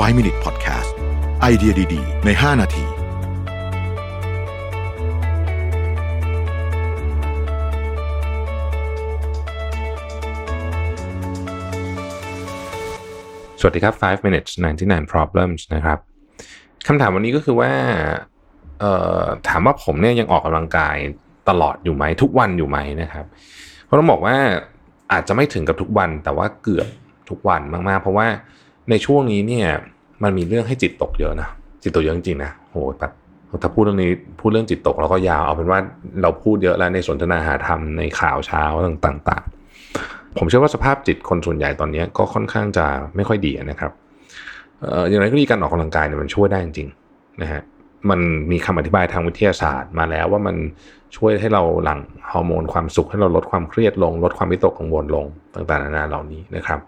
[0.00, 0.90] 5 Minute Podcast
[1.40, 2.84] ไอเดียดี ๆ ใน 5 นาที
[13.60, 14.50] สวัสดีครับ 5 minutes
[14.82, 15.98] 99 problems นะครับ
[16.86, 17.70] คำถามวันนี้ก็คือว่า
[19.48, 20.96] ถามว่าผมเนี่ยยังออกกำลังกาย
[21.48, 23.26] ตลอดอยู่ไหม ทุกวันอยู่ไหมนะครับ
[23.84, 24.36] เพราะต้องบอกว่า
[25.12, 26.88] อาจจะไม่ถึงกับทุกวันแต่ว่าเกือบ
[27.30, 28.26] ทุกวันมากๆ เพราะว่า
[28.90, 29.68] ในช่วงนี้เนี่ย
[30.22, 31.48] มันมีเรื่องให้จิตตกเยอะนะ
[31.82, 33.12] จิตตกเยอะจริงๆนะโหแบบ
[33.62, 35.78] ถ้าพูดเรื่องนี้พูดเรื่องจิตตกเราก็ยาวเอาเป็นว่า
[36.22, 38.64] เราพูดเยอะแล้วในสนทนาหาธรรมในข่าวเช้า
[39.06, 43.92] ต่างๆ ผมเชื่อว่าสภาพจิตคนส่วนใหญ่ตอนนี้ก็ค่อนข้างจะไม่ค่อยดีนะครับ
[44.80, 47.62] เอ่ออย่างไรก็ดีการออกกำลังกายเนี่ยมันช่วยได้จริงๆนะฮะ
[48.10, 48.20] มัน
[48.50, 50.56] มีคำอธิบายทางวิทยาศาสตร์มาแล้วว่ามัน
[51.16, 56.78] ช่วยให้เราหลั่งฮอร์โมนความสุขให้เราลดความเครียดลง ลดความวิตกกังวลลงต่างๆนานาเหล่านี้นะครับ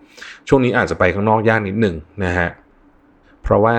[0.48, 2.48] ช่วงนี้อาจจะไปข้างนอกยากนิดหนึ่งนะฮะ
[3.42, 3.76] เพราะว่า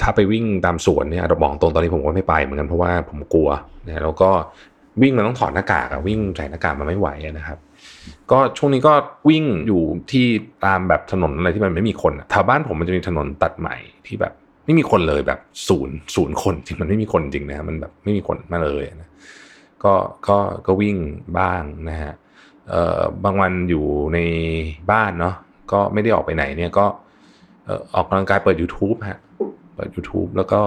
[0.00, 3.50] ถ้าไปวิ่งตามสวนเนี่ยเราบอกตรงตอนนี้ผมก็ไม่ไปเหมือนกันเพราะว่าผมกลัว
[3.86, 4.30] นะแล้วก็
[5.02, 7.58] วิ่งมันต้องถอดหน้ากากอะวิ่งใส่หน้ากากมันไม่ไหวนะครับ
[8.30, 8.94] ก็ช่วงนี้ก็
[9.28, 10.26] วิ่งอยู่ที่
[10.64, 14.32] ตามแบบถนนอะไรที่มันไม่มีคนแถวบ้านผมมันจะมีถนนตัดใหม่ที่แบบ
[14.66, 19.08] ไม่มีคนเลยแบบศูนย์ศูนย์คนจริงมันไม่มีคนจริงนะมันแบบไม่มีคนมาเลยนะ
[19.84, 19.94] ก็
[20.28, 20.96] ก็ก็วิ่ง
[21.38, 22.12] บ้างนะฮะ
[22.70, 24.18] เอ่อบางวันอยู่ใน
[24.90, 25.34] บ้านเนาะ
[25.72, 26.86] ก็ไม่ได้ออกไปไหนเนี่ยก็
[27.64, 29.18] เอ่อออกกำลังกายเปิด YouTube ฮะ
[29.74, 30.60] เปิด YouTube แล้วก็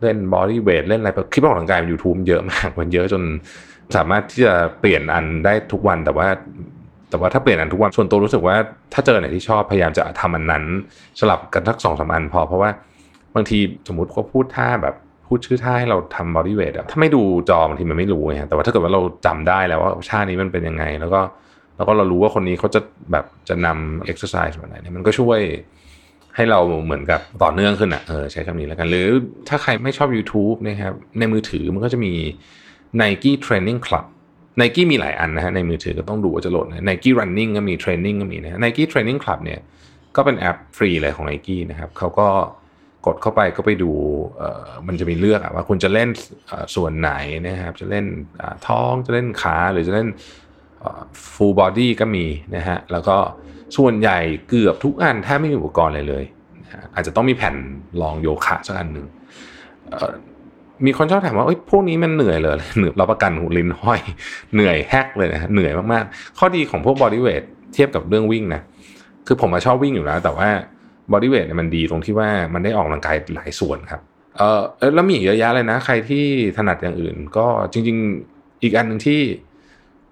[0.00, 3.22] เล่น bodyweight เล่นอะไรคลิปออกกำลังกายบน YouTube เยอะมากมันเยอะจน
[3.96, 6.28] สามารถที่จะเปลี่ยนอันได้ทุกวันแต่ว่า
[7.10, 8.56] แต่ว่าถ้าเปลี่ยนอันทุกวันส่วนตัวรู้สึกว่า
[8.92, 10.64] ถ้าเจอไหนที่ชอบพยายามจะทำอันนั้น
[11.20, 12.70] สลับกันสักสองสามอันพอเพราะว่า
[13.34, 14.94] บางทีสมมติเขาพูดท่าแบบ
[15.26, 21.20] พูดชื่อท่าให้เราทำ bodyweight อะถ้าไม่ดูจอบางทีมันไม่รู้ไงแต่ว่าถ้าเกิดว่าเราจำได้แล้วว่าท่านี้มันเป็นยังไง แล้วก็
[21.76, 22.80] แล้วก็เรารู้ว่าคนนี้เขาจะ
[23.12, 25.40] แบบจะนำเอ็กซ์ไซส์แบบไหนเนี่ยมันก็ช่วย
[26.36, 29.06] ให้เราเหมือนกับต่อเนื่องขึ้นอะเออใช้คำนี้แล้วกัน หรือ
[29.48, 32.12] ถ้าใครไม่ชอบ YouTube นะครับในมือถือมันก็จะมี
[33.00, 34.04] Nike Training Club
[34.60, 39.60] Nike มีหลายอันนะฮะในมือถือก็ต้องดูว่าจะโหลดไหนนะ Nike Running ก็มี Training ก็มีนะ Nike Training Club เนี่ย
[40.16, 42.28] ก็เป็นแอปฟรีเลยของ Nike นะครับเขาก็
[43.06, 43.92] กดเข้าไปก็ไปดู
[44.86, 46.08] มันจะมีเลือกว่าคุณจะเล่น
[46.74, 47.12] ส่วนไหน
[47.46, 48.04] นะครับ จะเล่น
[48.68, 50.08] ท้องจะเล่นขาหรือจะเล่น
[51.34, 53.16] full body ก็มีนะฮะแล้วก็
[53.76, 54.18] ส่วนใหญ่
[54.48, 56.24] เกือบทุกอันแทบไม่มีอุปกรณ์อะไรเลย
[56.94, 57.54] อาจจะต้องมีแผ่น
[58.02, 59.06] รองโยคะสักอันหนึ่ง
[60.86, 64.00] มีคนชอบถามว่าพวกนี้มันเหนื่อยเลยเหนื่อยรับประกันหูลิ้นห้อย
[64.54, 67.44] เหนื่อยแฮกเลยนะเหนื่อยมากๆ ข้อดีของพวก body weight
[67.74, 68.60] เทียบกับเรื่องวิ่งนะ
[69.26, 70.48] คือผมมาชอบวิ่งอยู่แล้ว แต่ว่า
[71.12, 74.00] body weight เนี่ยมันดีตรงที่ว่ามันได้ออกกำลังกายหลายส่วนครับ
[74.36, 76.24] เออเอแล้วมีอีกเยอะแยะเลยนะ ใครที่
[76.56, 77.96] ถนัดอย่างอื่น ก็จริง
[78.30, 79.20] ๆ อีกอันหนึ่งที่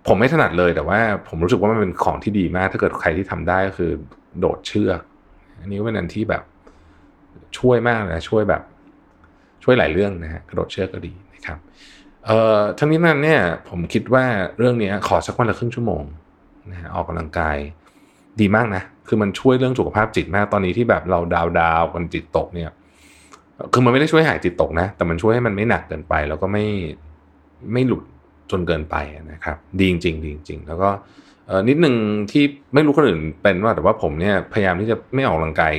[0.06, 3.90] ผมไม่ถนัดเลยแต่ว่าผมรู้สึกว่ามันเป็นของที่ดีมาก ถ้าเกิดใครที่ทำได้ก็คือ
[4.40, 5.00] โดดเชือก
[5.60, 6.42] อันนี้ก็เป็นอันที่แบบ
[7.58, 8.62] ช่วยมากนะช่วยแบบ
[9.64, 11.58] ช่วยหลายเรื่องนะฮะกระโดดเชือกก็ดีนะครับ
[12.26, 14.24] เอ่อทั้งนี้นั้นเนี่ยผมคิดว่า
[14.58, 16.02] เรื่องนี้ขอสักวันละครึ่งชั่วโมง
[16.70, 17.56] นะฮะออกกำลังกาย
[18.40, 22.70] ดีมากนะ คือมันช่วยเรื่องสุขภาพจิตมาก ตอนนี้ที่แบบเราดาวดาวกันจิตตกเนี่ย
[23.72, 26.64] คือมันไม่ได้ช่วยหายจิตตกนะ แต่มันช่วยให้มันไม่หนักเกินไป แล้วก็ไม่
[27.72, 28.02] ไม่หลุด
[28.50, 28.96] จนเกินไป
[29.32, 30.88] นะครับ ดีจริงดีจริงแล้วก็
[31.68, 31.94] นิดหนึ่ง
[32.30, 32.44] ที่
[32.74, 35.74] ไม่รู้คนอื่นเป็นว่าแต่ว่าผมเนี่ยพยายามที่จะไม่ออกกำลังกาย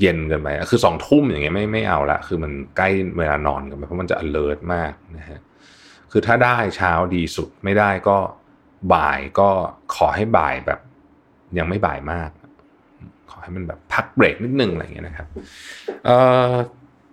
[0.00, 5.40] เย็นเกินไป คือสองทุ่มอย่างเงี้ยไม่ไม่เอาละ คือมันใกล้เวลานอนกันไปเพราะมันจะ alert มากนะฮะ
[6.10, 8.16] คือถ้าได้เช้าดีสุด ไม่ได้ก็
[8.94, 9.48] บ่ายก็
[9.94, 10.80] ขอให้บ่ายแบบ
[11.58, 12.30] ยังไม่บ่ายมาก
[13.30, 15.26] ขอให้มันแบบพักเบรกนิดนึงอะไรอย่างเงี้ยนะครับ
[16.04, 16.16] เอ่
[16.50, 16.52] อ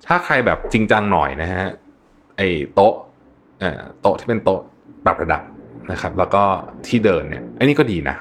[0.07, 1.66] ถ้าใครแบบจริงจังหน่อยนะฮะ
[2.38, 2.94] ไอ้โต๊ะ
[3.59, 4.61] เอ่อโต๊ะที่เป็นโต๊ะ
[5.05, 5.44] ปรับระดับ
[5.91, 6.44] นะครับ แล้วก็
[6.88, 8.16] ที่เดินเนี่ยอันนี้ก็ดีนะ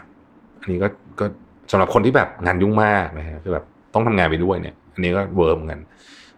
[0.61, 0.89] อันนี้ก็
[1.21, 1.25] ก็
[1.71, 3.65] สำหรับคนที่แบบงานยุ่งมากนะฮะคือแบบ
[3.95, 5.81] ต้องทำงานไปด้วยเนี่ย อันนี้ก็ work เหมือนกัน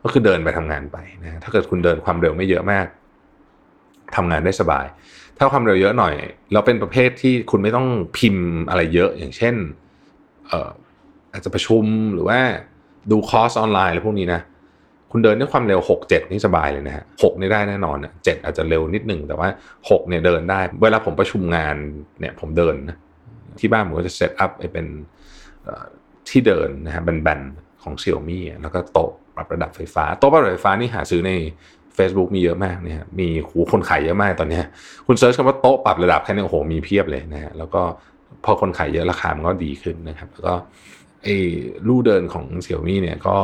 [0.02, 2.86] ก็คือเดินไปทำงานไปนะถ้าเกิดคุณเดินความเร็วไม่เยอะมาก
[4.16, 4.86] ทำงานได้สบาย
[5.42, 6.14] ถ้าความเร็วเยอะหน่อย
[6.52, 7.86] เราเป็นประเภทที่คุณไม่ต้อง
[8.16, 9.54] พิมพ์อะไรเยอะอย่างเช่น
[10.48, 10.70] เอ่อ
[11.32, 11.84] อาจจะประชุม
[12.14, 12.38] หรือว่า
[13.10, 14.41] ดูคอร์สออนไลน์อะไรพวกนี้นะ
[15.10, 19.48] คุณเดินด้วยความเร็ว 6 7 นี่สบายเลยนะฮะหกนี่ได้แน่นอนอะเจ็ดอาจจะเร็วนิดหนึ่งแต่ว่า
[19.78, 21.76] 6เนี่ยเดินได้ เวลาผมประชุมงาน
[22.20, 22.97] เนี่ยผมเดินนะ
[23.60, 24.86] ที่บ้านผมก็จะ set up เป็น
[26.28, 31.32] ที่เดินนะฮะแบนๆของ Xiaomi แล้วก็โต๊ะปรับระดับไฟฟ้า โต๊ะปรับระดับไฟฟ้านี่หาซื้อใน
[31.98, 34.60] Facebook มีเยอะมากเนี่ยมีโหคนขายเยอะมากตอนนี้
[35.07, 37.83] คุณ search คำว่าโต๊ะปรับระดับแค่นี้โอ้โหมีเพียบเลยนะฮะแล้วก็
[38.45, 40.54] พอคนขายเยอะราคามันก็ดีขึ้นนะครับ แล้วก็
[41.22, 41.37] ไอ้
[41.89, 43.37] ลู่เดินของ Xiaomi เนี่ยก็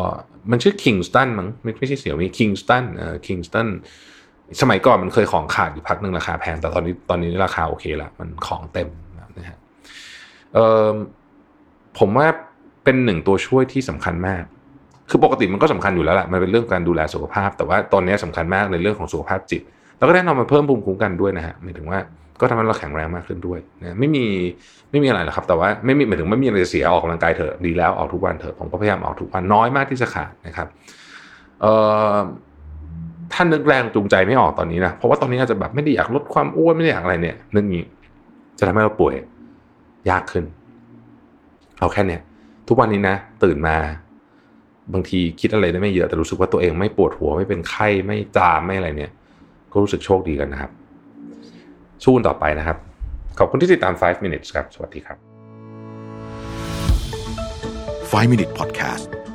[0.51, 3.69] มันชื่อ Kingston มั้งไม่ไม่ใช่ Xiaomi KingSmith เอ่อ KingSmith
[4.61, 8.89] สมัยก่อนมันเคยของขาดอยู่พักหนึ่งราคาแพง แต่ตอนนี้ตอนนี้ราคาโอเคละมันของเต็ม
[9.39, 9.59] นะฮะ
[10.55, 10.89] เออ
[11.99, 12.29] ผมว่า
[12.85, 14.43] เป็นหนึ่งตัวช่วยที่สำคัญมาก
[15.11, 19.63] คือปกติมันก็สำคัญอยู่แล้วแหละมันเป็นเรื่องการดูแลสุขภาพ แต่ว่าตอนนี้สำคัญมากในเรื่องของสุขภาพจิต
[19.99, 21.99] แล้วก็แน่นอนมันเพิ่มภูมิคุ้มกันด้วยนะฮะหมายถึงว่า
[22.41, 24.25] ก็ทำให้เราแข็งแรงมากขึ้นด้วยนะไม่มี
[24.91, 30.69] ไม่มีอะไรหรอกครับ แต่ว่าไม่มีหมายถึงไม่มีอะไรเสียออกกำลังกายเถอะดีแล้วออกทุกวันเถอะผมก็พยายามออกทุกวันน้อยมากที่จะขาดนะครับ
[31.61, 31.73] เอ่
[32.13, 32.17] อ
[33.33, 37.85] ท่านนึกแรงจูงใจไม่ออกตอนนี้นะเพราะว่าตอนนี้อาจจะแบบไม่ได้อยากลดความอ้วนไม่ได้อยากอะไรเนี่ยนึกงี้
[38.59, 39.15] จะทำให้เราป่วย
[40.11, 40.45] ยากขึ้น
[41.79, 42.21] เอาแค่เนี้ย
[42.69, 43.77] ทุกวันนี้นะ ตื่นมา
[44.93, 49.13] บางทีคิดอะไรได้ไม่เยอะแต่รู้สึกว่าตัวเองไม่ปวดหัวไม่เป็นไข้ไม่จามไม่อะไรเนี่ย
[49.73, 50.71] ก็รู้สึกโชคดีกันนะครับ
[52.05, 52.77] สู้ต่อไปนะครับ
[53.39, 55.19] ขอบคุณที่ติดตาม 5 minutes ครับ สวัสดีครับ
[58.11, 59.26] 5 Minute Podcast